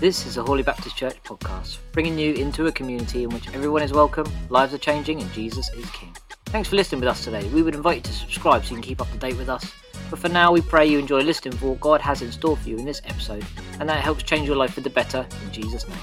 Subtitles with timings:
[0.00, 3.82] This is a Holy Baptist Church podcast, bringing you into a community in which everyone
[3.82, 6.12] is welcome, lives are changing, and Jesus is King.
[6.46, 7.46] Thanks for listening with us today.
[7.50, 9.72] We would invite you to subscribe so you can keep up to date with us.
[10.10, 12.68] But for now, we pray you enjoy listening for what God has in store for
[12.68, 13.46] you in this episode,
[13.78, 15.98] and that it helps change your life for the better in Jesus' name.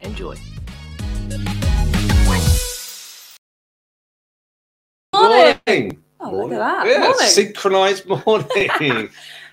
[0.00, 0.36] Enjoy.
[5.14, 5.98] Morning.
[6.20, 6.86] Oh, look at that.
[6.86, 7.26] Yeah, Morning.
[7.26, 9.10] synchronized morning.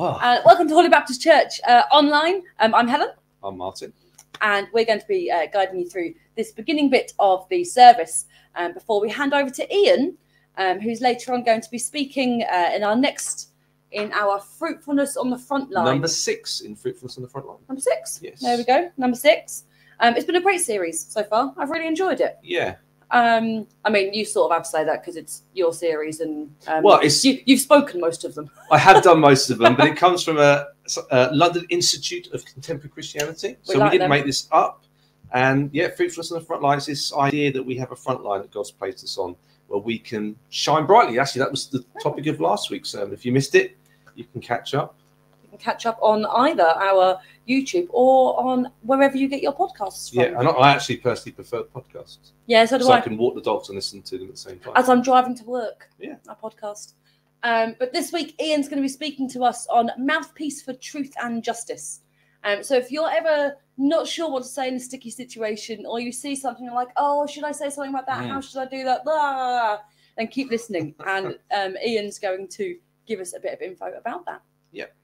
[0.00, 2.42] oh, Uh, welcome to Holy Baptist Church uh, online.
[2.58, 3.10] Um, I'm Helen,
[3.42, 3.92] I'm Martin.
[4.40, 8.24] and we're going to be uh, guiding you through this beginning bit of the service
[8.56, 10.16] um, before we hand over to Ian,
[10.56, 13.48] um, who's later on going to be speaking uh, in our next
[13.92, 15.84] in our fruitfulness on the front line.
[15.84, 17.58] Number six in fruitfulness on the front line.
[17.68, 18.20] Number six.
[18.22, 18.40] Yes.
[18.40, 18.90] There we go.
[18.96, 19.64] Number six.
[19.98, 21.52] Um, it's been a great series so far.
[21.58, 22.38] I've really enjoyed it.
[22.42, 22.76] Yeah.
[23.12, 26.54] Um, I mean, you sort of have to say that because it's your series, and
[26.68, 28.48] um, Well, it's- you, you've spoken most of them.
[28.70, 30.68] I have done most of them, but it comes from a,
[31.10, 33.56] a London Institute of Contemporary Christianity.
[33.68, 34.10] We So we, didn't them.
[34.10, 34.84] make this up.
[35.32, 38.22] And yeah, fruitfulness on the front line is this idea that we have a front
[38.24, 39.36] line that God's placed us on
[39.68, 41.18] where we can shine brightly.
[41.20, 43.12] Actually, that was the topic of last week's sermon.
[43.14, 43.76] If you missed it,
[44.16, 44.96] you can catch up.
[45.44, 47.20] You can catch up on either our
[47.50, 50.20] YouTube or on wherever you get your podcasts from.
[50.20, 52.32] Yeah, and I- actually personally prefer podcasts.
[52.46, 53.00] Yeah, so do So I I.
[53.00, 54.72] can walk the dogs and listen to them at the same time.
[54.76, 55.88] As I'm driving to work.
[55.98, 56.16] Yeah.
[56.28, 56.94] Our podcast.
[57.42, 61.12] Um, but this week, Ian's going to be speaking to us on mouthpiece for truth
[61.22, 62.00] and justice.
[62.44, 66.00] Um, so if you're ever not sure what to say in a sticky situation, or
[66.00, 68.24] you see something you're like, oh, should I say something about that?
[68.24, 68.28] Mm.
[68.28, 69.04] How should I do that?
[69.04, 69.78] Blah,
[70.18, 72.76] then keep listening, and um, Ian's going to
[73.06, 74.42] give us a bit of info about that.
[74.72, 74.94] Yep.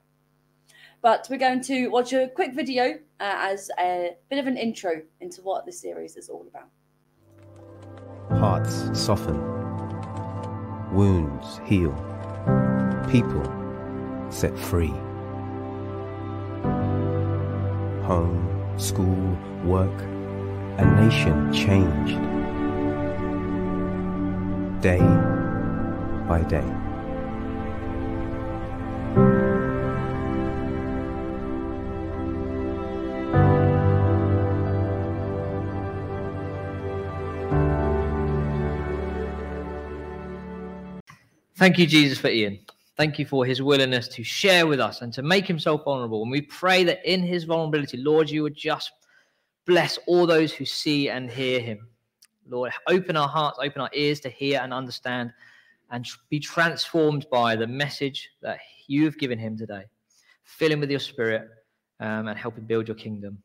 [1.03, 5.03] But we're going to watch a quick video uh, as a bit of an intro
[5.21, 6.69] into what this series is all about.
[8.41, 9.39] Hearts soften,
[10.93, 11.93] wounds heal,
[13.11, 13.45] people
[14.31, 14.93] set free.
[18.07, 20.01] Home, school, work,
[20.79, 22.21] a nation changed.
[24.83, 24.99] Day
[26.29, 26.86] by day.
[41.57, 42.59] Thank you, Jesus, for Ian.
[42.97, 46.23] Thank you for his willingness to share with us and to make himself vulnerable.
[46.23, 48.93] And we pray that in his vulnerability, Lord, you would just
[49.67, 51.89] bless all those who see and hear him.
[52.47, 55.33] Lord, open our hearts, open our ears to hear and understand
[55.91, 59.85] and be transformed by the message that you've given him today.
[60.45, 61.49] Fill him with your spirit
[62.01, 63.43] um, and help him build your kingdom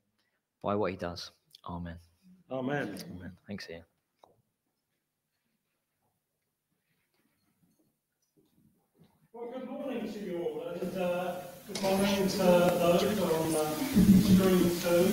[0.62, 1.32] by what he does.
[1.68, 1.96] Amen.
[2.52, 2.96] Amen.
[3.16, 3.32] Amen.
[3.48, 3.84] Thanks, Ian.
[9.34, 13.74] Well, good morning to you all, and good morning to those on uh,
[14.22, 15.04] stream two,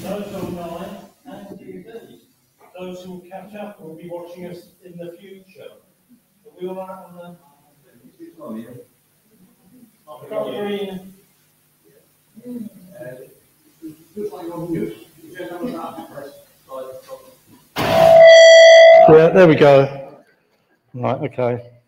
[0.00, 0.96] those online,
[1.26, 1.86] and indeed
[2.76, 5.70] those who will catch up will be watching us in the future.
[6.44, 7.36] Are we all right on the?
[10.10, 11.14] A green.
[19.08, 20.20] Yeah, there we go.
[20.94, 21.81] Right, okay.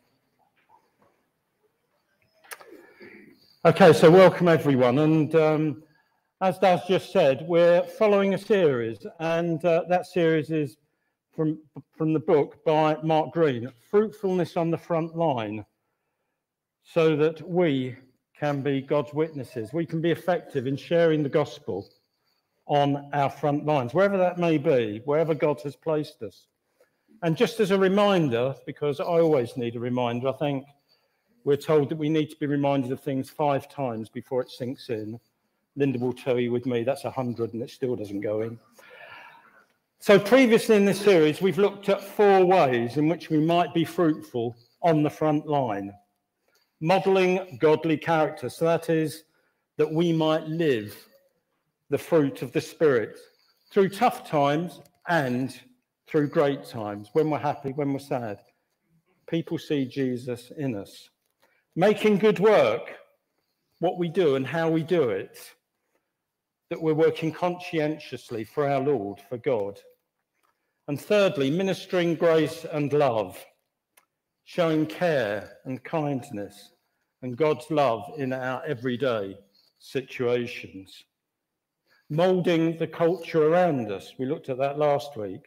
[3.67, 4.99] Okay, so welcome everyone.
[4.99, 5.83] And um,
[6.43, 10.77] as Daz just said, we're following a series, and uh, that series is
[11.35, 11.59] from,
[11.97, 15.65] from the book by Mark Greene Fruitfulness on the Front Line,
[16.83, 17.97] so that we
[18.39, 19.73] can be God's witnesses.
[19.73, 21.89] We can be effective in sharing the gospel
[22.67, 26.49] on our front lines, wherever that may be, wherever God has placed us.
[27.23, 30.67] And just as a reminder, because I always need a reminder, I think
[31.45, 34.89] we're told that we need to be reminded of things five times before it sinks
[34.89, 35.21] in.
[35.77, 38.59] Linda will tell you with me that's a hundred and it still doesn't go in.
[39.99, 43.85] So previously in this series, we've looked at four ways in which we might be
[43.85, 45.93] fruitful on the front line.
[46.81, 48.49] Modeling godly character.
[48.49, 49.25] So that is
[49.77, 50.97] that we might live
[51.91, 53.19] the fruit of the Spirit
[53.71, 55.59] through tough times and
[56.07, 58.41] through great times, when we're happy, when we're sad.
[59.27, 61.09] People see Jesus in us.
[61.77, 62.95] Making good work,
[63.81, 65.39] what we do and how we do it,
[66.71, 69.81] that we're working conscientiously for our Lord, for God.
[70.87, 73.45] And thirdly, ministering grace and love,
[74.45, 76.71] showing care and kindness
[77.23, 79.37] and God's love in our everyday
[79.79, 81.03] situations.
[82.09, 84.13] Molding the culture around us.
[84.19, 85.41] We looked at that last week.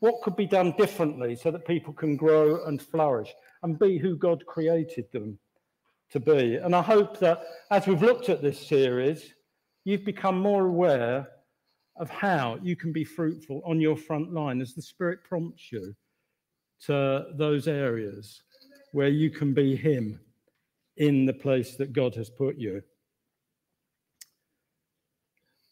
[0.00, 3.32] What could be done differently so that people can grow and flourish
[3.62, 5.38] and be who God created them
[6.14, 6.56] to be.
[6.56, 9.34] And I hope that as we've looked at this series,
[9.84, 11.28] you've become more aware
[11.96, 15.92] of how you can be fruitful on your front line as the Spirit prompts you
[16.86, 18.42] to those areas
[18.92, 20.20] where you can be Him
[20.96, 22.80] in the place that God has put you.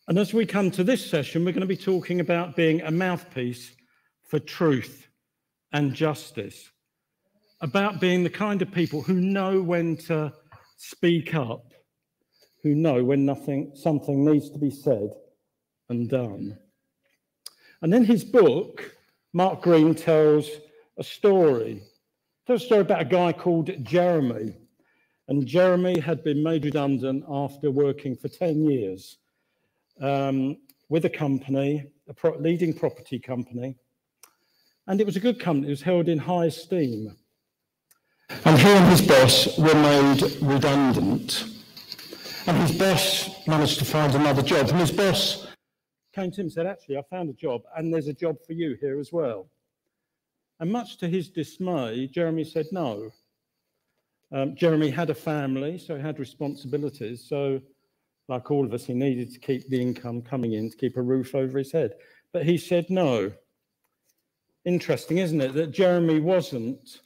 [0.08, 2.90] And as we come to this session, we're going to be talking about being a
[2.90, 3.76] mouthpiece
[4.26, 5.06] for truth
[5.72, 6.72] and justice,
[7.62, 10.32] about being the kind of people who know when to
[10.76, 11.72] speak up,
[12.62, 15.10] who know when nothing, something needs to be said
[15.88, 16.58] and done.
[17.80, 18.96] And in his book,
[19.32, 20.50] Mark Greene tells
[20.98, 21.82] a story.
[22.46, 24.56] Tells a story about a guy called Jeremy.
[25.28, 29.18] And Jeremy had been made redundant after working for 10 years
[30.00, 30.56] um,
[30.88, 33.76] with a company, a pro- leading property company.
[34.88, 37.16] And it was a good company, it was held in high esteem.
[38.30, 41.44] And he and his boss were made redundant.
[42.46, 44.68] And his boss managed to find another job.
[44.68, 45.46] And his boss
[46.12, 48.52] came to him and said, Actually, I found a job, and there's a job for
[48.52, 49.48] you here as well.
[50.60, 53.10] And much to his dismay, Jeremy said no.
[54.32, 57.24] Um, Jeremy had a family, so he had responsibilities.
[57.28, 57.60] So,
[58.28, 61.02] like all of us, he needed to keep the income coming in to keep a
[61.02, 61.94] roof over his head.
[62.32, 63.32] But he said no.
[64.64, 67.00] Interesting, isn't it, that Jeremy wasn't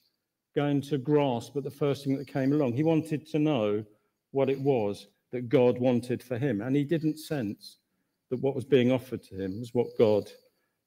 [0.57, 2.73] going to grasp at the first thing that came along.
[2.73, 3.85] He wanted to know
[4.33, 7.79] what it was that God wanted for him, and he didn't sense
[8.31, 10.31] that what was being offered to him was what God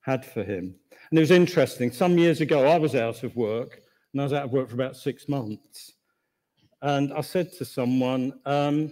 [0.02, 0.76] had for him.
[1.10, 1.92] And it was interesting.
[1.92, 3.82] Some years ago, I was out of work,
[4.12, 5.94] and I was out of work for about six months.
[6.82, 8.92] And I said to someone, um,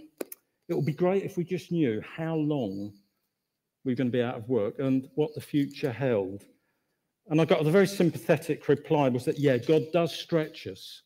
[0.69, 2.93] it would be great if we just knew how long
[3.83, 6.43] we are going to be out of work and what the future held.
[7.29, 11.01] And I got a very sympathetic reply was that, yeah, God does stretch us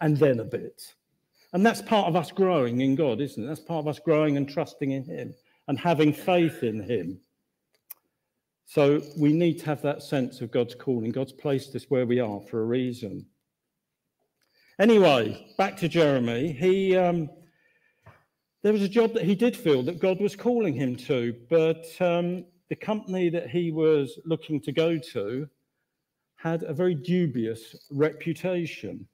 [0.00, 0.94] and then a bit.
[1.52, 3.46] And that's part of us growing in God, isn't it?
[3.46, 5.34] That's part of us growing and trusting in Him
[5.68, 7.20] and having faith in Him.
[8.66, 11.12] So we need to have that sense of God's calling.
[11.12, 13.26] God's placed us where we are for a reason.
[14.80, 16.50] Anyway, back to Jeremy.
[16.50, 17.30] He um,
[18.64, 21.86] there was a job that he did feel that God was calling him to, but
[22.00, 25.48] um, the company that he was looking to go to
[26.36, 29.06] had a very dubious reputation.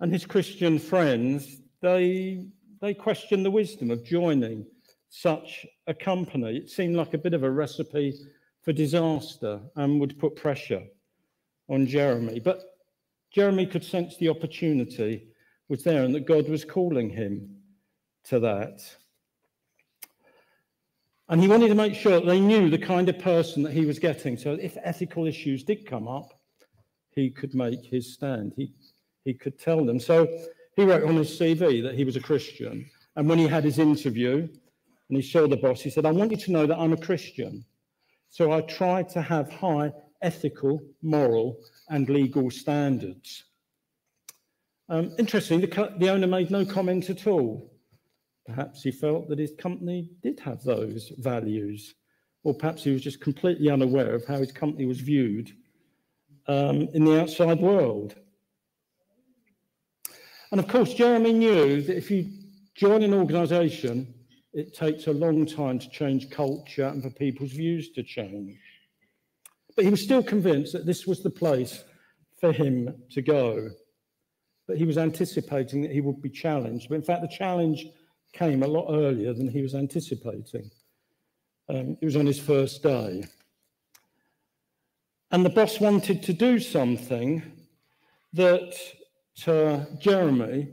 [0.00, 2.46] And his Christian friends, they
[2.80, 4.64] they questioned the wisdom of joining
[5.08, 6.58] such a company.
[6.58, 8.14] It seemed like a bit of a recipe
[8.62, 10.84] for disaster and would put pressure
[11.68, 12.38] on Jeremy.
[12.38, 12.62] But
[13.32, 15.28] Jeremy could sense the opportunity
[15.68, 17.56] was there and that God was calling him
[18.24, 18.80] to that.
[21.28, 23.84] And he wanted to make sure that they knew the kind of person that he
[23.84, 24.36] was getting.
[24.36, 26.40] So if ethical issues did come up,
[27.14, 28.54] he could make his stand.
[28.56, 28.72] He,
[29.24, 30.00] he could tell them.
[30.00, 30.26] So
[30.74, 32.88] he wrote on his CV that he was a Christian.
[33.16, 34.48] And when he had his interview,
[35.08, 35.80] and he saw the boss.
[35.80, 37.64] He said, I want you to know that I'm a Christian.
[38.28, 41.58] So I try to have high ethical, moral,
[41.88, 43.44] and legal standards.
[44.88, 47.70] Um, interesting, the, the owner made no comment at all.
[48.48, 51.94] Perhaps he felt that his company did have those values,
[52.42, 55.52] or perhaps he was just completely unaware of how his company was viewed
[56.46, 58.14] um, in the outside world.
[60.50, 62.30] And of course, Jeremy knew that if you
[62.74, 64.14] join an organization
[64.54, 68.58] it takes a long time to change culture and for people's views to change.
[69.76, 71.84] But he was still convinced that this was the place
[72.40, 73.68] for him to go.
[74.66, 76.88] But he was anticipating that he would be challenged.
[76.88, 77.86] But in fact, the challenge
[78.32, 80.70] came a lot earlier than he was anticipating.
[81.68, 83.24] Um, it was on his first day.
[85.30, 87.42] And the boss wanted to do something
[88.32, 88.74] that
[89.42, 90.68] to Jeremy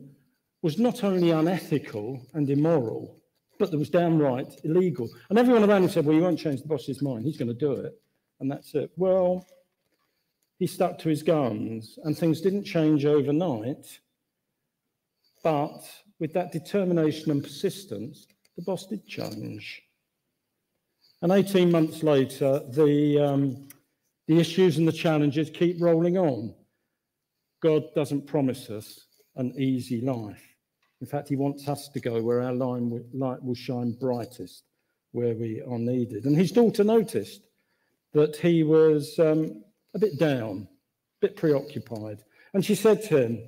[0.62, 3.20] was not only unethical and immoral,
[3.60, 5.10] but that was downright illegal.
[5.30, 7.26] And everyone around him said, Well, you won't change the boss's mind.
[7.26, 8.00] He's going to do it.
[8.40, 8.92] And that's it.
[8.96, 9.46] Well,
[10.58, 14.00] he stuck to his guns, and things didn't change overnight.
[15.44, 15.84] But
[16.20, 19.82] with that determination and persistence, the boss did change.
[21.22, 23.68] And 18 months later, the, um,
[24.28, 26.54] the issues and the challenges keep rolling on.
[27.62, 29.06] God doesn't promise us
[29.36, 30.44] an easy life.
[31.02, 34.64] In fact, he wants us to go where our light will shine brightest,
[35.12, 36.26] where we are needed.
[36.26, 37.42] And his daughter noticed
[38.14, 40.68] that he was um, a bit down,
[41.22, 42.24] a bit preoccupied.
[42.54, 43.44] And she said to him,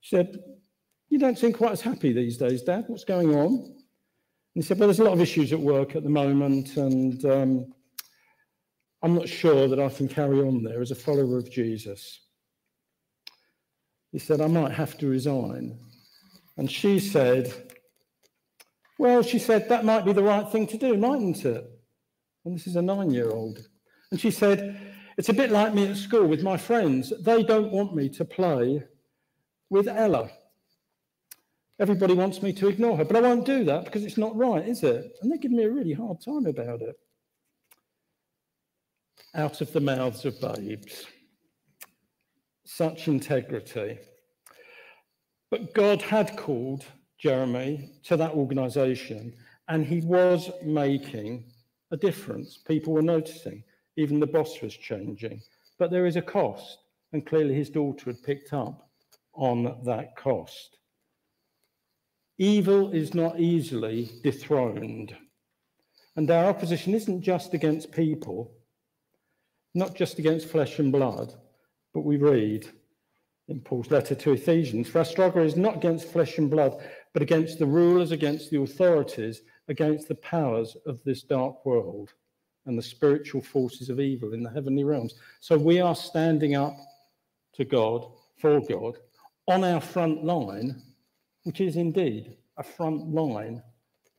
[0.00, 0.38] she said,
[1.10, 2.84] You don't seem quite as happy these days, Dad.
[2.86, 3.54] What's going on?
[3.54, 3.74] And
[4.54, 7.74] he said, Well, there's a lot of issues at work at the moment, and um,
[9.02, 12.20] I'm not sure that I can carry on there as a follower of Jesus.
[14.12, 15.78] he said, I might have to resign.
[16.56, 17.52] And she said,
[18.96, 21.64] Well, she said, that might be the right thing to do, mightn't it?
[22.44, 23.66] And this is a nine year old.
[24.12, 24.78] And she said,
[25.16, 27.12] It's a bit like me at school with my friends.
[27.20, 28.84] They don't want me to play
[29.70, 30.30] with Ella.
[31.80, 34.68] Everybody wants me to ignore her, but I won't do that because it's not right,
[34.68, 35.16] is it?
[35.22, 36.94] And they give me a really hard time about it.
[39.34, 41.06] Out of the mouths of babes.
[42.66, 43.98] Such integrity.
[45.50, 46.84] But God had called
[47.18, 49.32] Jeremy to that organization,
[49.68, 51.44] and he was making
[51.92, 52.58] a difference.
[52.58, 53.64] People were noticing.
[53.96, 55.40] Even the boss was changing.
[55.78, 56.76] But there is a cost,
[57.14, 58.90] and clearly his daughter had picked up
[59.32, 60.76] on that cost.
[62.40, 65.14] Evil is not easily dethroned.
[66.16, 68.50] And our opposition isn't just against people,
[69.74, 71.34] not just against flesh and blood,
[71.92, 72.66] but we read
[73.48, 76.82] in Paul's letter to Ephesians For our struggle is not against flesh and blood,
[77.12, 82.14] but against the rulers, against the authorities, against the powers of this dark world
[82.64, 85.12] and the spiritual forces of evil in the heavenly realms.
[85.40, 86.78] So we are standing up
[87.56, 88.96] to God, for God,
[89.46, 90.80] on our front line
[91.44, 93.62] which is indeed a front line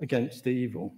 [0.01, 0.93] against the evil.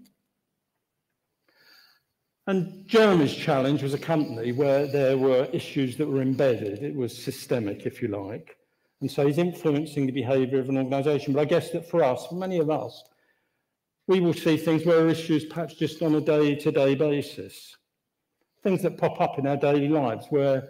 [2.48, 6.84] And Jeremy's challenge was a company where there were issues that were embedded.
[6.84, 8.58] It was systemic, if you like.
[9.00, 11.34] And so he's influencing the behavior of an organization.
[11.34, 13.04] But I guess that for us, for many of us,
[14.08, 17.78] we will see things where issues perhaps just on a day to day basis.
[18.62, 20.70] Things that pop up in our daily lives where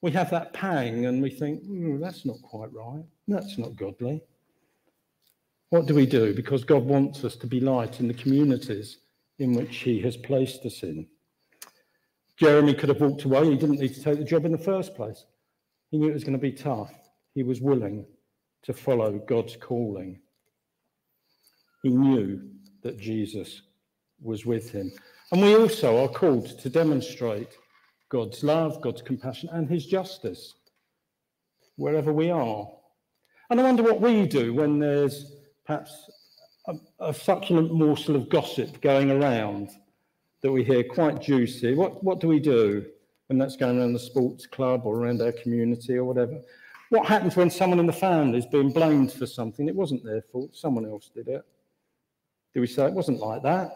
[0.00, 3.04] we have that pang and we think, mm, that's not quite right.
[3.28, 4.22] That's not godly.
[5.72, 6.34] What do we do?
[6.34, 8.98] Because God wants us to be light in the communities
[9.38, 11.06] in which He has placed us in.
[12.36, 13.48] Jeremy could have walked away.
[13.48, 15.24] He didn't need to take the job in the first place.
[15.90, 16.92] He knew it was going to be tough.
[17.34, 18.04] He was willing
[18.64, 20.20] to follow God's calling.
[21.82, 22.50] He knew
[22.82, 23.62] that Jesus
[24.20, 24.92] was with him.
[25.30, 27.56] And we also are called to demonstrate
[28.10, 30.52] God's love, God's compassion, and his justice
[31.76, 32.68] wherever we are.
[33.48, 35.32] And I wonder what we do when there's
[35.72, 36.10] perhaps
[36.66, 39.70] a, a, succulent morsel of gossip going around
[40.42, 41.74] that we hear quite juicy.
[41.74, 42.84] What, what do we do
[43.28, 46.40] when that's going around the sports club or around our community or whatever?
[46.90, 49.66] What happens when someone in the family is being blamed for something?
[49.66, 51.42] It wasn't their fault, someone else did it.
[52.52, 53.72] Do we say it wasn't like that?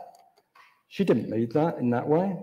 [0.89, 2.37] She didn't need that in that way.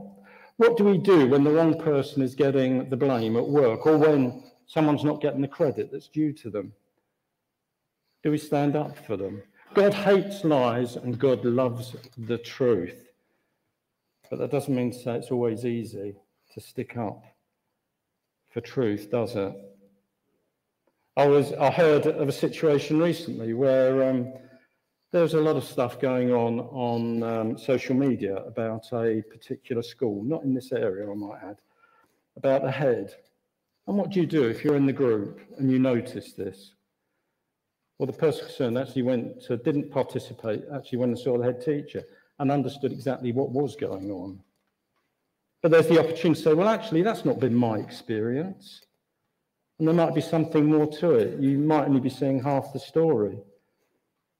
[0.58, 3.98] What do we do when the wrong person is getting the blame at work or
[3.98, 6.74] when someone's not getting the credit that's due to them?
[8.24, 9.44] Do we stand up for them?
[9.74, 13.10] God hates lies and God loves the truth.
[14.30, 16.16] But that doesn't mean to say it's always easy
[16.54, 17.24] to stick up
[18.50, 19.54] for truth, does it?
[21.18, 24.34] I was I heard of a situation recently where um,
[25.12, 29.84] there was a lot of stuff going on on um, social media about a particular
[29.84, 31.58] school, not in this area, I might add,
[32.36, 33.14] about the head.
[33.86, 36.74] And what do you do if you're in the group and you notice this?
[37.98, 41.62] Well, the person concerned actually went, to, didn't participate, actually went and saw the head
[41.62, 42.04] teacher
[42.40, 44.40] and understood exactly what was going on.
[45.62, 48.82] But there's the opportunity to say, well, actually, that's not been my experience.
[49.80, 51.40] And there might be something more to it.
[51.40, 53.38] You might only be seeing half the story.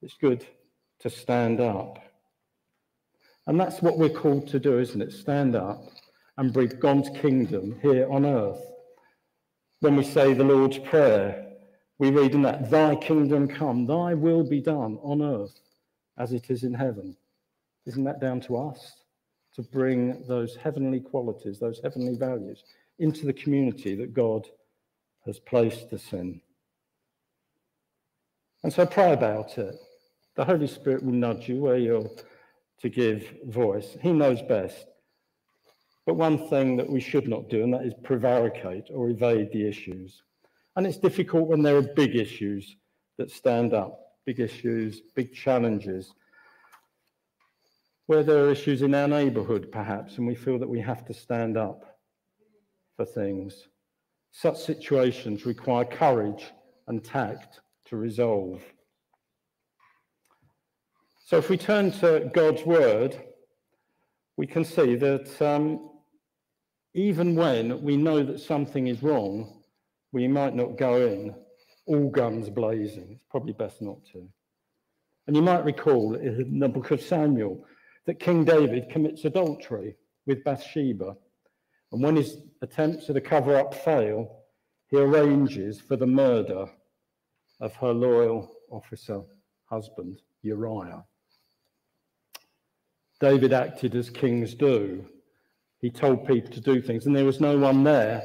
[0.02, 0.46] It's good
[1.00, 1.98] to stand up.
[3.46, 5.12] And that's what we're called to do, isn't it?
[5.12, 5.84] Stand up
[6.36, 8.60] and bring God's kingdom here on earth.
[9.80, 11.43] When we say the Lord's Prayer,
[11.98, 15.60] we read in that, Thy kingdom come, Thy will be done on earth
[16.18, 17.16] as it is in heaven.
[17.86, 19.02] Isn't that down to us
[19.54, 22.64] to bring those heavenly qualities, those heavenly values
[22.98, 24.46] into the community that God
[25.26, 26.40] has placed us in?
[28.62, 29.76] And so pray about it.
[30.36, 32.10] The Holy Spirit will nudge you where you're
[32.80, 33.96] to give voice.
[34.00, 34.86] He knows best.
[36.06, 39.66] But one thing that we should not do, and that is prevaricate or evade the
[39.66, 40.22] issues.
[40.76, 42.76] And it's difficult when there are big issues
[43.18, 46.12] that stand up, big issues, big challenges,
[48.06, 51.14] where there are issues in our neighbourhood, perhaps, and we feel that we have to
[51.14, 51.98] stand up
[52.96, 53.68] for things.
[54.32, 56.52] Such situations require courage
[56.88, 58.62] and tact to resolve.
[61.24, 63.18] So, if we turn to God's word,
[64.36, 65.88] we can see that um,
[66.92, 69.63] even when we know that something is wrong,
[70.14, 71.34] we might not go in
[71.86, 73.08] all guns blazing.
[73.10, 74.26] It's probably best not to.
[75.26, 77.66] And you might recall in the book of Samuel
[78.06, 81.16] that King David commits adultery with Bathsheba.
[81.90, 84.44] And when his attempts at a cover up fail,
[84.86, 86.66] he arranges for the murder
[87.60, 89.20] of her loyal officer
[89.64, 91.04] husband, Uriah.
[93.20, 95.06] David acted as kings do.
[95.80, 98.22] He told people to do things, and there was no one there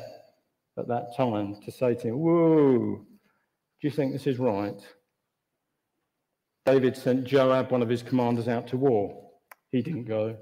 [0.79, 3.05] at that time to say to him, Whoa,
[3.81, 4.81] do you think this is right?
[6.65, 9.31] David sent Joab, one of his commanders, out to war.
[9.71, 10.38] He didn't go.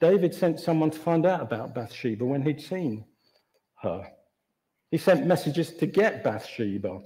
[0.00, 3.04] David sent someone to find out about Bathsheba when he'd seen
[3.82, 4.10] her.
[4.90, 7.00] He sent messages to get Bathsheba.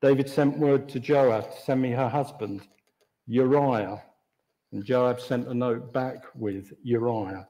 [0.00, 2.62] David sent word to Joab to send me her husband,
[3.26, 4.02] Uriah.
[4.72, 7.46] And Joab sent a note back with Uriah,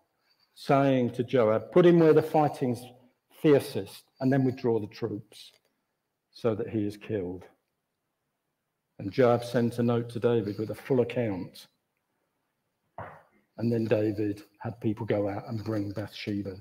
[0.55, 2.83] saying to Joab, Put him where the fighting's
[3.43, 5.53] fiercest, and then withdraw the troops
[6.31, 7.45] so that he is killed.
[8.99, 11.67] And Joab sent a note to David with a full account.
[13.59, 16.57] And then David had people go out and bring Bathsheba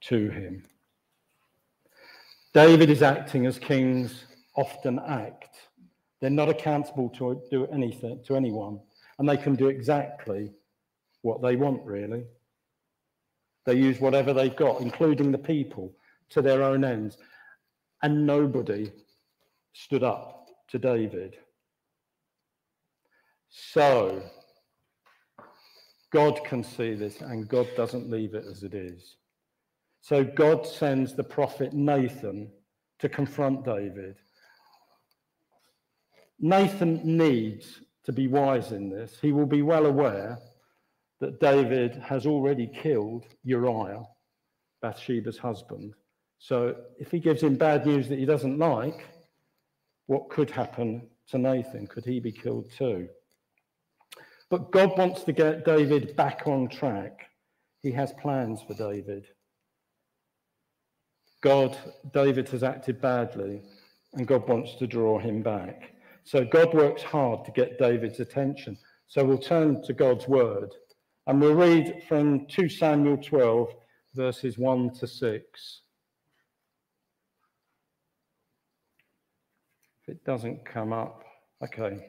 [0.00, 0.64] to him.
[2.54, 4.24] David is acting as kings
[4.56, 5.56] often act.
[6.20, 8.80] They're not accountable to do anything to anyone,
[9.18, 10.52] and they can do exactly
[11.22, 12.24] what they want, really.
[13.66, 15.92] They use whatever they've got, including the people,
[16.30, 17.18] to their own ends.
[18.02, 18.92] And nobody
[19.72, 21.36] stood up to David.
[23.48, 24.22] So,
[26.12, 29.16] God can see this, and God doesn't leave it as it is.
[30.00, 32.50] So, God sends the prophet Nathan
[32.98, 34.16] to confront David.
[36.40, 39.18] Nathan needs to be wise in this.
[39.20, 40.38] He will be well aware
[41.20, 44.04] that David has already killed Uriah,
[44.80, 45.94] Bathsheba's husband.
[46.38, 49.06] So, if he gives him bad news that he doesn't like,
[50.06, 51.86] what could happen to Nathan?
[51.86, 53.08] Could he be killed too?
[54.50, 57.26] But God wants to get David back on track.
[57.82, 59.26] He has plans for David.
[61.40, 61.76] God,
[62.12, 63.62] David has acted badly,
[64.14, 65.92] and God wants to draw him back.
[66.24, 68.76] So God works hard to get David's attention.
[69.06, 70.74] So we'll turn to God's word
[71.26, 73.68] and we'll read from 2 Samuel 12,
[74.14, 75.82] verses 1 to 6.
[80.08, 81.22] It doesn't come up,
[81.62, 82.06] okay.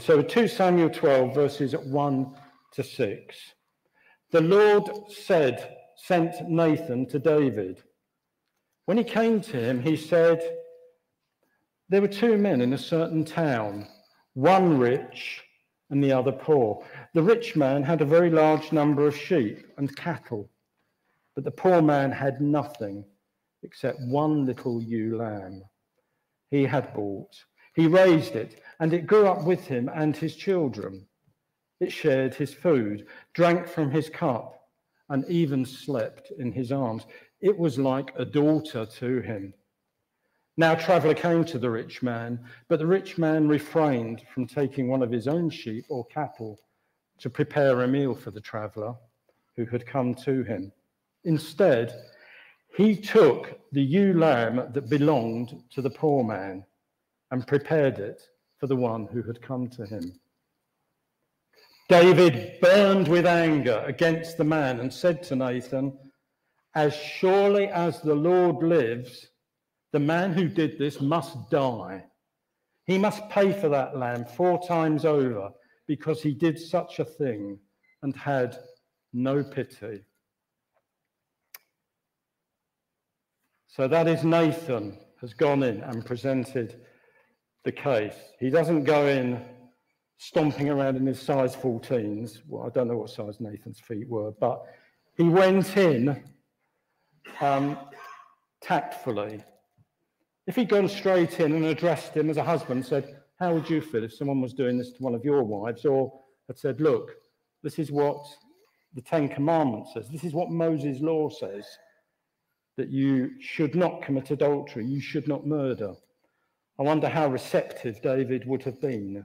[0.00, 2.34] So 2 Samuel 12, verses 1
[2.72, 3.36] to 6.
[4.32, 7.80] The Lord said, sent Nathan to David.
[8.86, 10.42] When he came to him, he said,
[11.88, 13.86] There were two men in a certain town,
[14.34, 15.44] one rich
[15.90, 16.84] and the other poor.
[17.14, 20.50] The rich man had a very large number of sheep and cattle,
[21.36, 23.04] but the poor man had nothing
[23.62, 25.62] except one little ewe lamb
[26.52, 27.34] he had bought.
[27.74, 31.06] He raised it and it grew up with him and his children.
[31.80, 34.68] It shared his food, drank from his cup,
[35.08, 37.06] and even slept in his arms.
[37.40, 39.54] It was like a daughter to him.
[40.58, 42.38] Now, traveler came to the rich man,
[42.68, 46.60] but the rich man refrained from taking one of his own sheep or cattle
[47.20, 48.94] to prepare a meal for the traveler
[49.56, 50.70] who had come to him.
[51.24, 51.94] Instead,
[52.76, 56.64] he took the ewe lamb that belonged to the poor man
[57.30, 58.22] and prepared it
[58.58, 60.12] for the one who had come to him.
[61.88, 65.98] David burned with anger against the man and said to Nathan,
[66.74, 69.26] As surely as the Lord lives,
[69.92, 72.04] the man who did this must die.
[72.86, 75.50] He must pay for that lamb four times over
[75.86, 77.58] because he did such a thing
[78.02, 78.56] and had
[79.12, 80.02] no pity.
[83.74, 86.82] So that is Nathan has gone in and presented
[87.64, 88.14] the case.
[88.38, 89.42] He doesn't go in
[90.18, 92.42] stomping around in his size 14s.
[92.46, 94.62] Well, I don't know what size Nathan's feet were, but
[95.16, 96.22] he went in
[97.40, 97.78] um,
[98.60, 99.42] tactfully.
[100.46, 103.80] If he'd gone straight in and addressed him as a husband, said, How would you
[103.80, 105.86] feel if someone was doing this to one of your wives?
[105.86, 106.12] Or
[106.46, 107.12] had said, Look,
[107.62, 108.22] this is what
[108.92, 111.64] the Ten Commandments says, this is what Moses' law says
[112.82, 115.94] that you should not commit adultery, you should not murder.
[116.80, 119.24] I wonder how receptive David would have been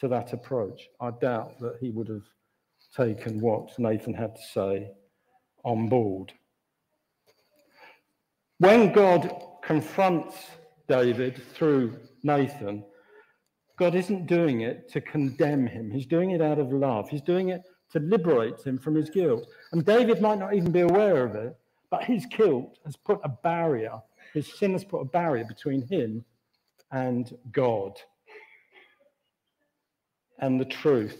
[0.00, 0.88] to that approach.
[1.00, 2.24] I doubt that he would have
[2.96, 4.90] taken what Nathan had to say
[5.62, 6.32] on board.
[8.58, 9.32] When God
[9.62, 10.34] confronts
[10.88, 12.84] David through Nathan,
[13.78, 15.92] God isn't doing it to condemn him.
[15.92, 17.08] He's doing it out of love.
[17.08, 19.46] He's doing it to liberate him from his guilt.
[19.70, 21.56] And David might not even be aware of it,
[21.90, 24.00] but his guilt has put a barrier,
[24.34, 26.24] his sin has put a barrier between him
[26.92, 27.92] and God.
[30.40, 31.16] And the truth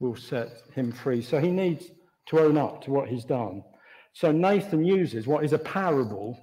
[0.00, 1.22] will set him free.
[1.22, 1.86] So he needs
[2.26, 3.62] to own up to what he's done.
[4.12, 6.38] So Nathan uses what is a parable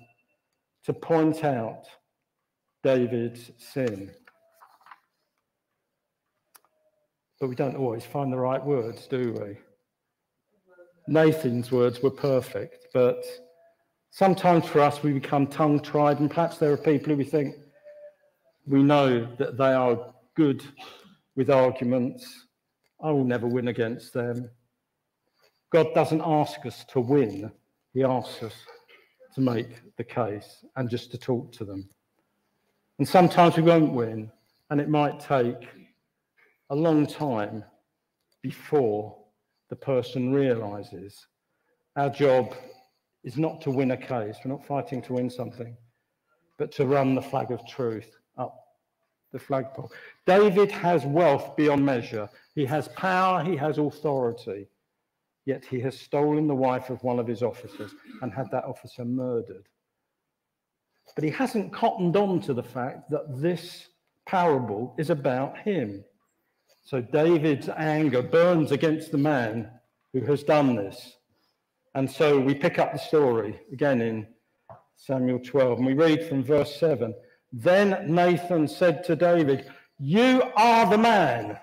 [0.85, 1.85] to point out
[2.83, 4.11] David's sin.
[7.39, 9.57] But we don't always find the right words, do we?
[11.09, 13.25] Nathan's words were perfect, but
[14.11, 17.55] sometimes for us we become tongue tied, and perhaps there are people who we think
[18.67, 20.63] we know that they are good
[21.35, 22.45] with arguments.
[23.01, 24.51] I will never win against them.
[25.71, 27.51] God doesn't ask us to win,
[27.91, 28.53] He asks us
[29.33, 31.89] to make the case and just to talk to them.
[32.99, 34.31] And sometimes we won't win,
[34.69, 35.67] and it might take
[36.69, 37.63] a long time
[38.43, 39.18] before
[39.69, 41.27] the person realizes
[41.95, 42.53] our job
[43.23, 45.75] is not to win a case, we're not fighting to win something,
[46.57, 48.55] but to run the flag of truth up
[49.31, 49.91] the flagpole.
[50.25, 54.67] David has wealth beyond measure, he has power, he has authority,
[55.45, 59.05] yet he has stolen the wife of one of his officers and had that officer
[59.05, 59.67] murdered.
[61.15, 63.89] But he hasn't cottoned on to the fact that this
[64.25, 66.03] parable is about him.
[66.89, 69.69] So David's anger burns against the man
[70.11, 71.17] who has done this.
[71.93, 74.25] And so we pick up the story again in
[74.95, 77.13] Samuel 12, and we read from verse 7.
[77.53, 81.59] Then Nathan said to David, You are the man.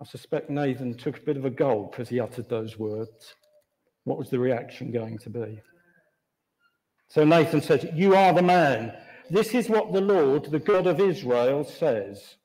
[0.00, 3.34] I suspect Nathan took a bit of a gulp as he uttered those words.
[4.04, 5.60] What was the reaction going to be?
[7.08, 8.94] So Nathan said, You are the man.
[9.30, 12.36] This is what the Lord, the God of Israel, says.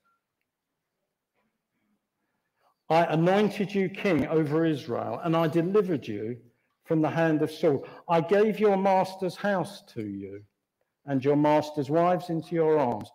[2.90, 6.38] I anointed you king over Israel, and I delivered you
[6.86, 7.86] from the hand of Saul.
[8.08, 10.42] I gave your master's house to you,
[11.06, 13.12] and your master's wives into your arms.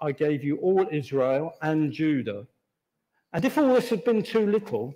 [0.00, 2.46] I gave you all Israel and Judah.
[3.32, 4.94] And if all this had been too little,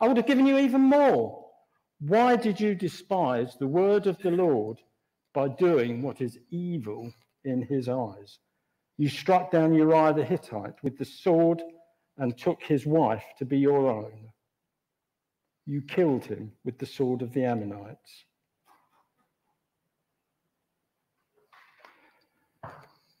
[0.00, 1.44] I would have given you even more.
[2.00, 4.78] Why did you despise the word of the Lord
[5.34, 7.12] by doing what is evil
[7.44, 8.38] in his eyes?
[8.96, 11.62] You struck down Uriah the Hittite with the sword
[12.18, 14.12] and took his wife to be your own.
[15.66, 18.24] You killed him with the sword of the Ammonites.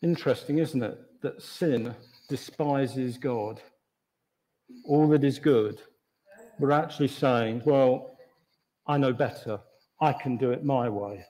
[0.02, 1.94] Interesting, isn't it, that sin
[2.28, 3.60] despises God?
[4.84, 5.80] All that is good.
[6.58, 8.16] We're actually saying, well,
[8.86, 9.60] I know better.
[10.00, 11.24] I can do it my way.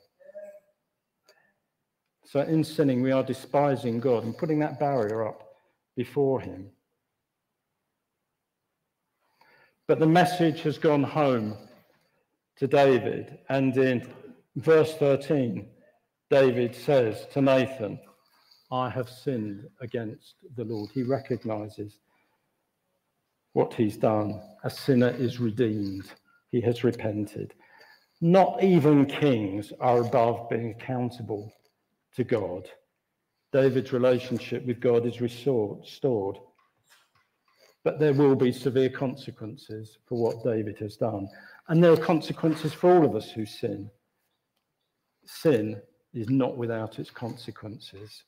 [2.25, 5.55] So in sinning, we are despising God and putting that barrier up
[5.97, 6.71] before Him.
[9.93, 11.55] But the message has gone home
[12.57, 13.41] to David.
[13.51, 14.11] And in
[14.57, 15.67] verse 13,
[16.31, 18.01] David says to Nathan,
[18.71, 20.89] I have sinned against the Lord.
[20.95, 21.99] He recognizes
[23.53, 24.41] what he's done.
[24.65, 26.07] A sinner is redeemed,
[26.51, 27.53] he has repented.
[28.23, 31.53] Not even kings are above being accountable
[32.17, 32.67] to God.
[33.53, 36.39] David's relationship with God is restored.
[37.85, 41.29] But there will be severe consequences for what David has done.
[41.69, 43.91] And there are consequences for all of us who sin.
[45.25, 45.81] Sin
[46.15, 48.25] is not without its consequences.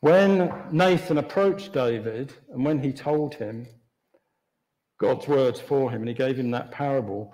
[0.00, 3.66] When Nathan approached David and when he told him
[4.98, 7.32] God's words for him and he gave him that parable,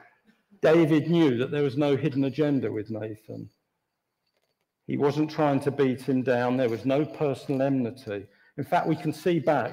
[0.63, 3.51] David knew that there was no hidden agenda with Nathan.
[4.87, 8.27] He wasn't trying to beat him down, there was no personal enmity.
[8.59, 9.73] In fact, we can see back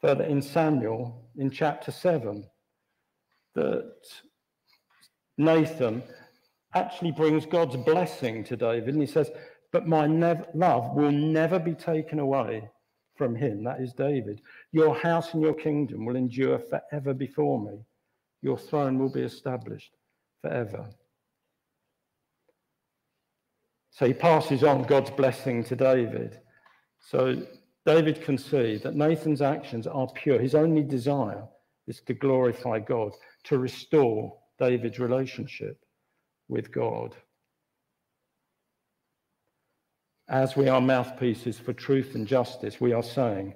[0.00, 2.44] further in Samuel in chapter 7
[3.54, 3.92] that
[5.38, 6.02] Nathan
[6.74, 8.94] actually brings God's blessing to David.
[8.94, 9.30] And he says,
[9.72, 12.68] But my love will never be taken away
[13.16, 13.64] from him.
[13.64, 14.40] That is David.
[14.72, 17.84] Your house and your kingdom will endure forever before me.
[18.42, 19.94] Your throne will be established
[20.40, 20.88] forever.
[23.90, 26.40] So he passes on God's blessing to David.
[27.00, 27.42] So
[27.86, 30.38] David can see that Nathan's actions are pure.
[30.38, 31.44] His only desire
[31.86, 33.12] is to glorify God,
[33.44, 35.78] to restore David's relationship
[36.48, 37.16] with God.
[40.28, 43.54] As we are mouthpieces for truth and justice, we are saying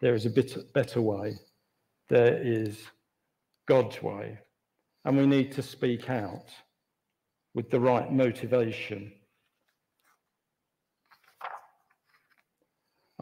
[0.00, 1.36] there is a bit better way.
[2.08, 2.78] There is
[3.66, 4.38] God's way.
[5.04, 6.50] And we need to speak out
[7.54, 9.12] with the right motivation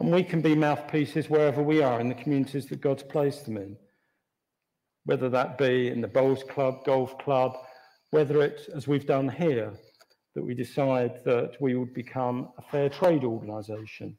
[0.01, 3.57] And we can be mouthpieces wherever we are in the communities that God's placed them
[3.57, 3.77] in,
[5.05, 7.55] whether that be in the bowls club, golf club,
[8.09, 9.71] whether it's, as we've done here,
[10.33, 14.17] that we decide that we would become a fair trade organisation.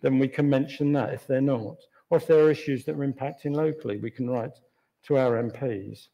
[0.00, 1.76] Then we can mention that if they're not.
[2.08, 4.56] Or if there are issues that are impacting locally, we can write
[5.08, 6.06] to our MPs.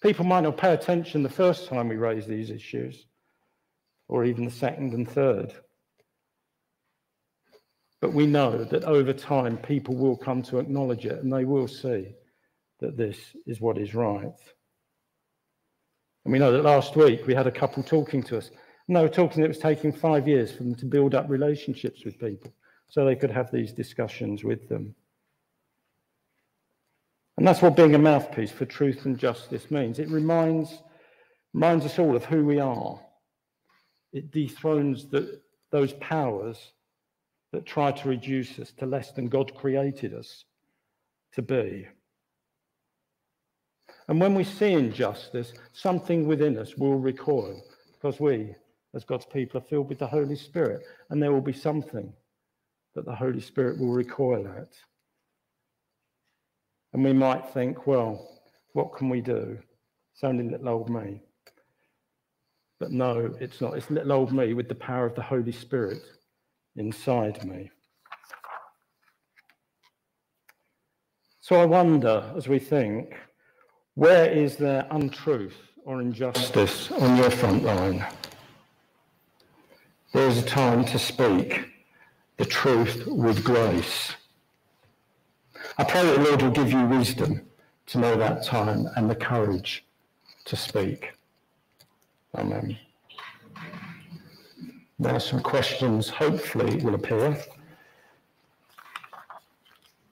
[0.00, 3.04] People might not pay attention the first time we raise these issues,
[4.06, 5.54] or even the second and third.
[8.00, 11.68] But we know that over time, people will come to acknowledge it and they will
[11.68, 12.14] see
[12.80, 14.38] that this is what is right.
[16.24, 18.50] And we know that last week we had a couple talking to us.
[18.86, 21.28] And they were talking that it was taking five years for them to build up
[21.28, 22.52] relationships with people
[22.88, 24.94] so they could have these discussions with them.
[27.36, 29.98] And that's what being a mouthpiece for truth and justice means.
[29.98, 30.82] It reminds,
[31.52, 32.98] reminds us all of who we are.
[34.12, 36.58] It dethrones the, those powers
[37.52, 40.44] that try to reduce us to less than God created us
[41.32, 41.86] to be.
[44.08, 48.54] And when we see injustice, something within us will recoil because we,
[48.94, 52.12] as God's people, are filled with the Holy Spirit, and there will be something
[52.94, 54.72] that the Holy Spirit will recoil at.
[56.92, 58.40] And we might think, well,
[58.72, 59.58] what can we do?
[60.14, 61.20] It's only little old me.
[62.80, 63.76] But no, it's not.
[63.76, 66.00] It's little old me with the power of the Holy Spirit
[66.78, 67.70] inside me.
[71.40, 73.14] So I wonder, as we think,
[73.94, 78.04] where is there untruth or injustice on your front line?
[80.12, 81.64] There's a time to speak
[82.36, 84.12] the truth with grace.
[85.76, 87.42] I pray that the Lord will give you wisdom
[87.86, 89.84] to know that time and the courage
[90.44, 91.12] to speak.
[92.36, 92.78] Amen.
[95.00, 97.38] Now, some questions hopefully will appear.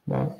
[0.06, 0.30] Right.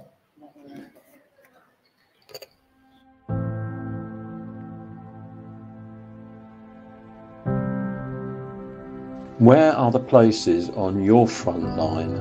[9.39, 12.17] Where are the places on your front line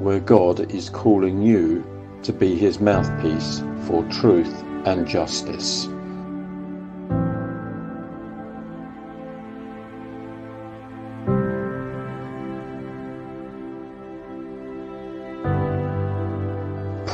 [0.00, 1.84] where God is calling you
[2.22, 5.88] to be his mouthpiece for truth and justice?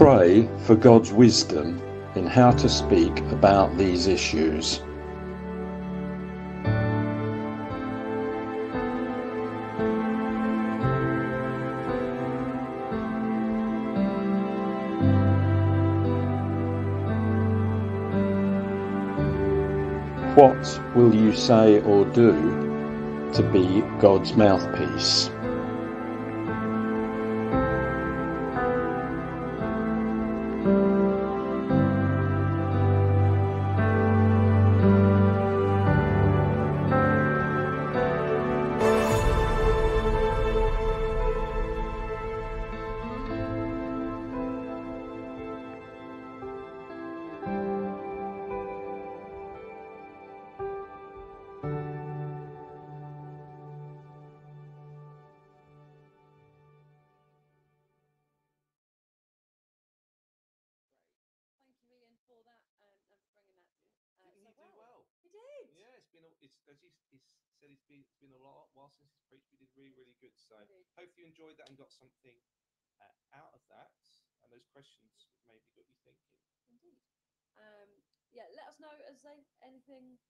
[0.05, 1.81] Pray for God's wisdom
[2.15, 4.81] in how to speak about these issues.
[20.37, 25.31] What will you say or do to be God's mouthpiece?
[66.45, 69.09] It's been a, it's as he's said it's been it's been a lot while since
[69.11, 69.49] he's preached.
[69.49, 70.37] We did really really good.
[70.37, 70.85] So Indeed.
[70.95, 72.37] hope you enjoyed that and got something
[73.01, 73.97] uh, out of that.
[74.45, 76.37] And those questions maybe got you thinking.
[76.69, 77.01] Indeed.
[77.57, 77.91] Um,
[78.37, 80.21] yeah, let us know as they anything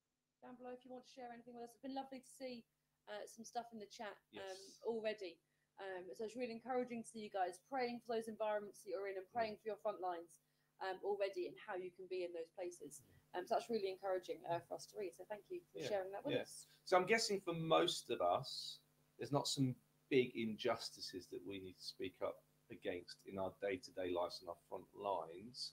[0.44, 1.74] down below if you want to share anything with us.
[1.74, 2.62] It's been lovely to see
[3.08, 5.40] uh, some stuff in the chat um, already.
[5.80, 9.10] Um, so it's really encouraging to see you guys praying for those environments that you're
[9.10, 10.38] in and praying for your front lines
[10.78, 13.02] um, already and how you can be in those places.
[13.36, 15.12] Um, so that's really encouraging uh, for us to read.
[15.16, 16.42] So thank you for Yeah, sharing that with yeah.
[16.42, 16.66] us.
[16.84, 18.78] So I'm guessing for most of us,
[19.18, 19.74] there's not some
[20.10, 22.36] big injustices that we need to speak up
[22.70, 25.72] against in our day-to-day lives and our front lines.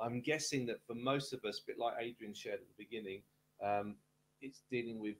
[0.00, 3.22] I'm guessing that for most of us, a bit like Adrian shared at the beginning,
[3.64, 3.96] um,
[4.42, 5.16] it's dealing with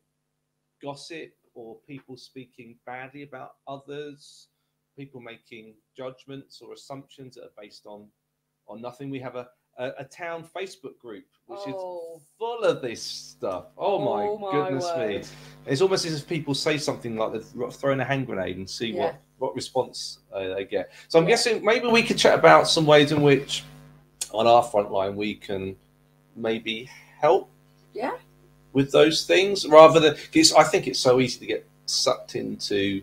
[0.82, 4.48] gossip or people speaking badly about others,
[4.96, 8.08] people making judgments or assumptions that are based on
[8.68, 9.10] on nothing.
[9.10, 9.48] We have a
[9.78, 12.16] a, a town Facebook group which Oh.
[12.16, 13.66] is full of this stuff.
[13.76, 15.22] Oh, Oh my, my goodness me!
[15.66, 18.88] It's almost as if people say something like they're throwing a hand grenade and see
[18.92, 19.02] Yeah.
[19.04, 20.92] what what response uh, they get.
[21.08, 21.30] So I'm Yeah.
[21.32, 23.64] guessing maybe we could chat about some ways in which
[24.32, 25.76] on our front line we can
[26.36, 26.88] maybe
[27.20, 27.50] help
[27.92, 28.16] Yeah.
[28.72, 33.02] with those things rather than because I think it's so easy to get sucked into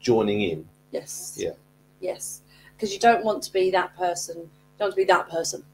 [0.00, 0.68] joining in.
[0.90, 1.36] Yes.
[1.38, 1.52] Yeah.
[2.00, 2.40] Yes.
[2.74, 4.50] Because you don't want to be that person.
[4.74, 5.64] You don't want to be that person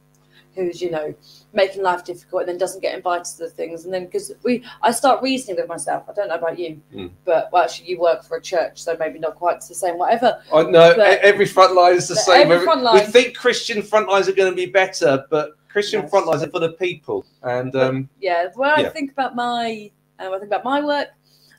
[0.54, 1.14] who's, you know,
[1.52, 3.84] making life difficult and then doesn't get invited to the things.
[3.84, 6.04] And then because we, I start reasoning with myself.
[6.08, 7.10] I don't know about you, Mm.
[7.24, 9.96] but well, actually, you work for a church, so maybe not quite the same.
[9.96, 10.42] Whatever.
[10.52, 10.90] I know
[11.22, 12.50] every front line is the same.
[12.50, 16.10] every front we think Christian front lines are going to be better, but Christian Yes.
[16.10, 20.32] front lines are for the people, and um, yeah when i think about my um,
[20.34, 21.08] i think about my work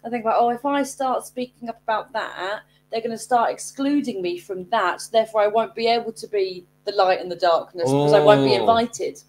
[0.03, 3.49] i think about oh if i start speaking up about that they're going to start
[3.51, 7.35] excluding me from that therefore i won't be able to be the light and the
[7.35, 8.61] darkness because i won't be Oh.
[8.61, 9.21] invited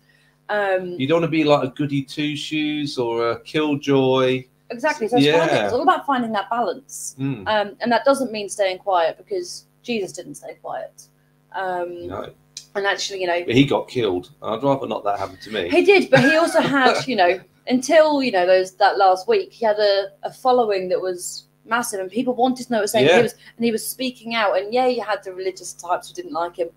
[0.48, 4.44] um you don't want to be like a goody two shoes or a killjoy.
[4.70, 5.64] exactly so it's, finding, Yeah.
[5.64, 9.66] it's all about finding that balance Mm, um and that doesn't mean staying quiet because
[9.82, 11.08] jesus didn't stay quiet
[11.52, 12.30] um no,
[12.74, 14.30] and actually you know but he got killed.
[14.42, 15.68] I'd rather not that happen to me.
[15.68, 19.52] He did, but he also had, you know, until you know those that last week,
[19.52, 22.92] he had a, a following that was massive, and people wanted to know what was
[22.92, 23.06] saying.
[23.08, 23.16] Yeah.
[23.18, 26.14] He was, and he was speaking out, and yeah, you had the religious types who
[26.14, 26.70] didn't like him,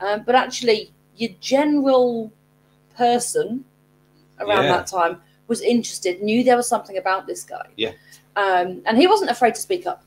[0.00, 2.32] um, but actually, your general
[2.96, 3.64] person
[4.40, 4.76] around Yeah.
[4.78, 7.92] that time was interested, knew there was something about this guy, Yeah.
[8.36, 10.02] um, and he wasn't afraid to speak up.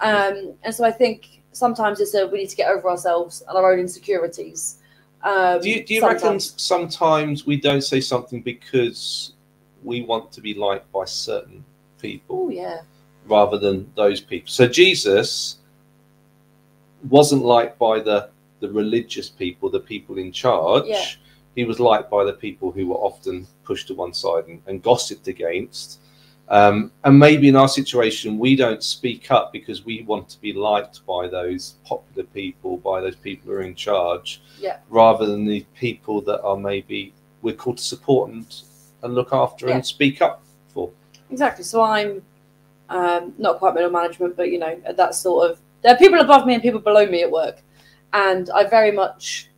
[0.00, 3.56] Um, and so I think sometimes it's a we need to get over ourselves and
[3.56, 4.78] our own insecurities.
[5.22, 6.54] Um, Do you, do you reckon sometimes.
[6.62, 9.32] sometimes we don't say something because
[9.82, 11.64] we want to be liked by certain
[12.00, 12.82] people Oh yeah.
[13.26, 14.48] rather than those people?
[14.48, 15.56] So Jesus
[17.08, 18.28] wasn't liked by the
[18.60, 20.84] the religious people, the people in charge.
[20.86, 21.04] Yeah.
[21.54, 24.82] He was liked by the people who were often pushed to one side and, and
[24.82, 26.00] gossiped against.
[26.48, 30.52] Um, and maybe in our situation, we don't speak up because we want to be
[30.52, 34.78] liked by those popular people, by those people who are in charge, Yeah.
[34.88, 38.46] rather than the people that are maybe we're called to support and,
[39.02, 39.76] and look after Yeah.
[39.76, 40.90] and speak up for.
[41.30, 41.64] Exactly.
[41.64, 42.22] So I'm
[42.88, 46.20] um, not quite middle management, but you know, at that sort of there are people
[46.20, 47.60] above me and people below me at work,
[48.24, 49.50] and I very much,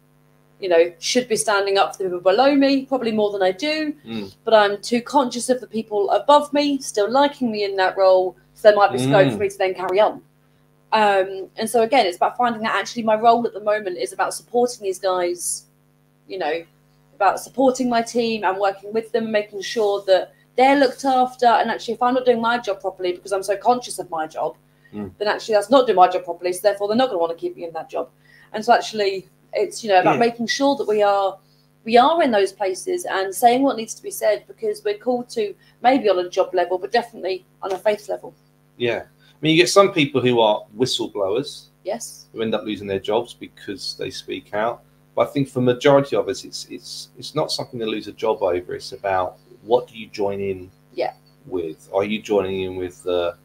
[0.59, 3.53] you know, should be standing up for the people below me, probably more than I
[3.53, 3.95] do.
[4.05, 4.35] Mm.
[4.45, 8.37] But I'm too conscious of the people above me still liking me in that role,
[8.55, 9.33] so there might be scope Mm.
[9.33, 10.15] for me to then carry on.
[10.93, 14.13] Um, and so again, it's about finding that actually my role at the moment is
[14.13, 15.67] about supporting these guys,
[16.27, 16.65] you know,
[17.15, 21.47] about supporting my team and working with them, making sure that they're looked after.
[21.47, 24.27] And actually, if I'm not doing my job properly because I'm so conscious of my
[24.27, 24.57] job,
[24.95, 25.11] Mm.
[25.19, 26.53] then actually that's not doing my job properly.
[26.55, 28.09] So therefore, they're not going to want to keep me in that job.
[28.53, 30.21] And so actually, it's you know about Yeah.
[30.21, 31.39] making sure that we are
[31.85, 35.29] we are in those places and saying what needs to be said because we're called
[35.31, 38.35] to maybe on a job level, but definitely on a faith level.
[38.77, 39.05] Yeah.
[39.07, 42.27] I mean, you get some people who are whistleblowers Yes.
[42.33, 44.83] who end up losing their jobs because they speak out.
[45.15, 48.13] But I think for majority of us, it's it's it's not something to lose a
[48.13, 48.75] job over.
[48.75, 51.15] It's about what do you join in Yeah.
[51.47, 51.89] with?
[51.95, 53.37] Are you joining in with the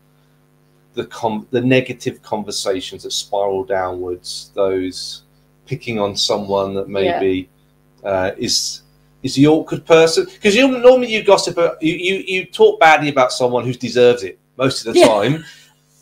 [0.93, 4.51] the com- the negative conversations that spiral downwards?
[4.53, 5.23] Those
[5.65, 7.49] picking on someone that maybe
[8.03, 8.81] uh, is
[9.23, 13.09] is the awkward person because you normally you gossip uh, you, you you talk badly
[13.09, 15.07] about someone who deserves it most of the Yeah.
[15.07, 15.45] time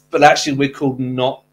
[0.09, 1.43] but actually we're called not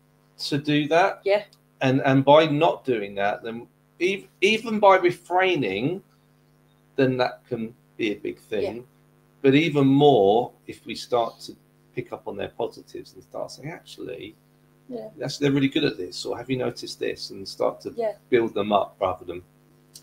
[0.48, 1.42] to do that Yeah.
[1.82, 3.66] and and by not doing that then
[4.00, 6.02] ev- even by refraining
[6.96, 8.86] then that can be a big thing
[9.42, 11.52] but even more if we start to
[11.98, 14.36] pick up on their positives and start saying actually
[14.88, 15.08] Yeah.
[15.18, 18.12] that's they're really good at this or have you noticed this and start to Yeah.
[18.30, 19.42] build them up rather than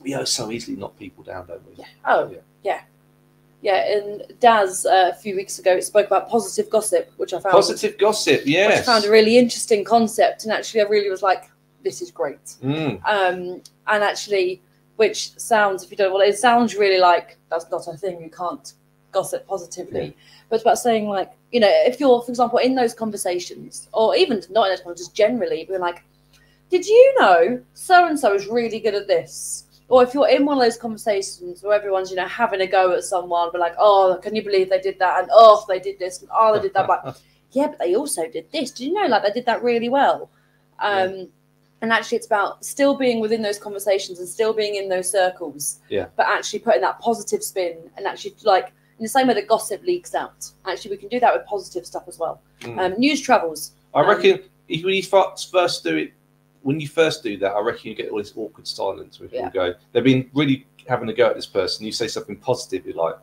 [0.01, 1.85] we oh so easily knock people down don't we Yeah.
[2.13, 2.37] Oh, Yeah.
[2.69, 2.81] yeah.
[3.61, 3.79] Yeah.
[3.95, 7.97] And Daz uh, a few weeks ago spoke about positive gossip, which I found positive
[7.97, 10.43] gossip which I yes found a really interesting concept.
[10.43, 11.43] And actually, I really was like,
[11.87, 12.45] this is great.
[12.61, 13.37] Mm, Um,
[13.91, 14.61] and actually,
[14.97, 17.95] which sounds, if you don't know what it is, sounds really like that's not a
[18.03, 18.15] thing.
[18.21, 18.67] You can't
[19.19, 20.07] gossip positively.
[20.47, 24.15] But it's about saying, like, you know, if you're, for example, in those conversations, or
[24.15, 25.99] even not in those conversations, just generally, being like,
[26.69, 29.63] did you know so and so is really good at this?
[29.87, 32.83] Or if you're in one of those conversations where everyone's, you know, having a go
[32.97, 35.19] at someone, but like, oh, can you believe they did that?
[35.19, 36.87] And oh, they did this, and oh, they did that.
[36.87, 38.71] But yeah, but they also did this.
[38.71, 40.29] Did you know, like, they did that really well?
[40.79, 41.29] Um,
[41.81, 45.79] And actually, it's about still being within those conversations and still being in those circles.
[45.89, 46.07] Yeah.
[46.17, 49.83] But actually putting that positive spin and actually, like, in the same way that gossip
[49.83, 52.41] leaks out, actually, we can do that with positive stuff as well.
[52.61, 52.79] mm.
[52.79, 53.71] Um, news travels.
[53.93, 56.13] I um, reckon if when you first do it,
[56.63, 59.49] when you first do that, I reckon you get all this awkward silence where people
[59.53, 61.85] go, they've been really having a go at this person.
[61.85, 63.15] You say something positive, you're like,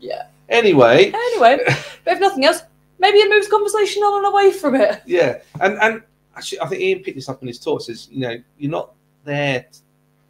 [0.00, 0.26] Yeah.
[0.48, 1.58] Anyway, Anyway,
[2.04, 2.62] but if nothing else,
[2.98, 5.00] maybe it moves conversation on and away from it.
[5.06, 6.02] yeah, and and
[6.36, 7.80] actually, I think Ian picked this up in his talk.
[7.80, 8.92] Says, you know, you're not
[9.24, 9.64] there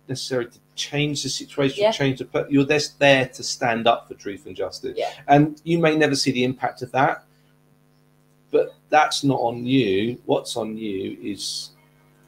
[0.08, 1.92] necessarily to change the situation, Yeah.
[1.92, 2.46] change the.
[2.50, 4.94] You're just there to stand up for truth and justice.
[4.96, 5.10] Yeah.
[5.28, 7.24] and you may never see the impact of that
[8.50, 11.70] but that's not on you what's on you is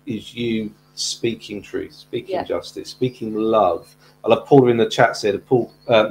[0.06, 2.44] is you speaking truth speaking Yeah.
[2.44, 3.94] justice speaking love
[4.24, 6.08] i love paul in the chat said paul uh,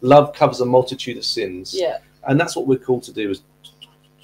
[0.00, 1.98] love covers a multitude of sins Yeah.
[2.26, 3.42] and that's what we're called to do is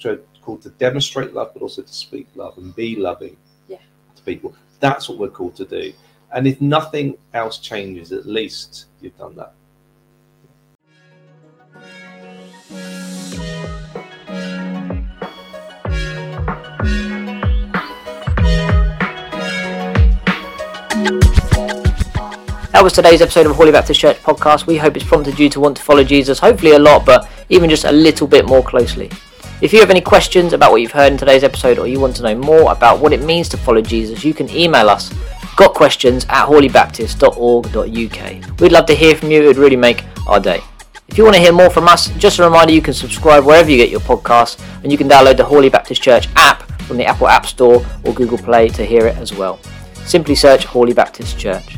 [0.01, 3.35] to, called to demonstrate love but also to speak love and be loving
[3.67, 3.77] Yeah.
[4.15, 5.93] to people that's what we're called to do
[6.35, 9.53] And if nothing else changes, at least you've done that.
[22.73, 24.67] That was today's episode of Hawley Baptist Church podcast.
[24.67, 27.69] We hope it's prompted you to want to follow Jesus, hopefully a lot, but even
[27.69, 29.09] just a little bit more closely.
[29.61, 32.17] If you have any questions about what you've heard in today's episode or you want
[32.17, 35.13] to know more about what it means to follow Jesus, you can email us
[35.55, 38.59] gotquestions at hawleybaptist.org.uk.
[38.59, 40.61] We'd love to hear from you, it would really make our day.
[41.07, 43.69] If you want to hear more from us, just a reminder you can subscribe wherever
[43.69, 47.05] you get your podcasts and you can download the Hawley Baptist Church app from the
[47.05, 49.59] Apple App Store or Google Play to hear it as well.
[50.05, 51.77] Simply search Hawley Baptist Church.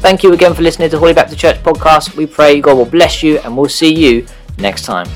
[0.00, 2.16] Thank you again for listening to Hawley Baptist Church podcast.
[2.16, 4.26] We pray God will bless you and we'll see you
[4.58, 5.06] next time.